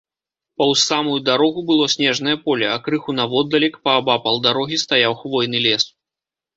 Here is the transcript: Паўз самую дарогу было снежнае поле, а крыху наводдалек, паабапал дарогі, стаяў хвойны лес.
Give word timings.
Паўз 0.61 0.79
самую 0.91 1.17
дарогу 1.27 1.65
было 1.69 1.85
снежнае 1.95 2.35
поле, 2.47 2.67
а 2.71 2.81
крыху 2.89 3.17
наводдалек, 3.21 3.73
паабапал 3.87 4.45
дарогі, 4.51 4.85
стаяў 4.89 5.13
хвойны 5.25 5.67
лес. 5.71 5.83